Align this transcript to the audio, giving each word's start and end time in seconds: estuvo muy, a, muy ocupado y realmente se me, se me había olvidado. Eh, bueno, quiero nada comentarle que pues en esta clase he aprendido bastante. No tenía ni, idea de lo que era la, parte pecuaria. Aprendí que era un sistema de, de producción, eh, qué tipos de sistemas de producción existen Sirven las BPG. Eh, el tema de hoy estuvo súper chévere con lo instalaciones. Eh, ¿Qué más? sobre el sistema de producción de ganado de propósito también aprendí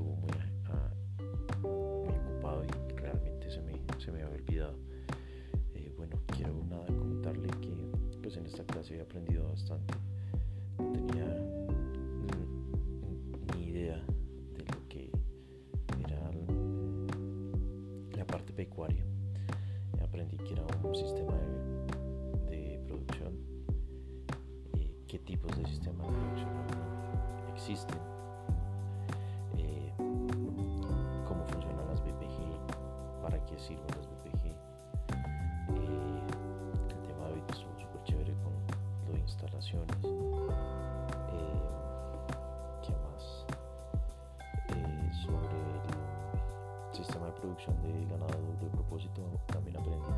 estuvo 0.00 0.16
muy, 0.16 0.30
a, 0.66 0.92
muy 1.60 2.14
ocupado 2.16 2.64
y 2.64 2.96
realmente 2.96 3.50
se 3.50 3.60
me, 3.60 3.72
se 3.98 4.10
me 4.10 4.22
había 4.22 4.34
olvidado. 4.34 4.78
Eh, 5.74 5.92
bueno, 5.96 6.16
quiero 6.34 6.64
nada 6.68 6.86
comentarle 6.86 7.48
que 7.60 7.90
pues 8.22 8.36
en 8.36 8.46
esta 8.46 8.64
clase 8.64 8.96
he 8.96 9.00
aprendido 9.02 9.46
bastante. 9.48 9.94
No 10.78 10.92
tenía 10.92 11.26
ni, 13.54 13.64
idea 13.66 13.96
de 14.56 14.64
lo 14.64 14.88
que 14.88 15.10
era 16.06 16.30
la, 18.16 18.26
parte 18.26 18.52
pecuaria. 18.52 19.04
Aprendí 20.02 20.36
que 20.38 20.52
era 20.52 20.64
un 20.82 20.94
sistema 20.94 21.34
de, 22.48 22.56
de 22.56 22.78
producción, 22.86 23.32
eh, 24.74 24.94
qué 25.06 25.18
tipos 25.18 25.56
de 25.58 25.66
sistemas 25.66 26.06
de 26.06 26.12
producción 26.14 26.50
existen 27.54 28.19
Sirven 33.66 33.86
las 33.88 34.06
BPG. 34.08 34.46
Eh, 34.46 34.56
el 36.88 37.02
tema 37.06 37.26
de 37.26 37.32
hoy 37.34 37.42
estuvo 37.50 37.78
súper 37.78 38.02
chévere 38.04 38.34
con 38.42 38.54
lo 39.12 39.18
instalaciones. 39.18 39.96
Eh, 41.32 41.60
¿Qué 42.82 42.92
más? 43.04 43.44
sobre 45.26 45.60
el 46.90 46.96
sistema 46.96 47.26
de 47.26 47.32
producción 47.32 47.76
de 47.82 48.06
ganado 48.06 48.38
de 48.60 48.70
propósito 48.70 49.20
también 49.46 49.76
aprendí 49.76 50.09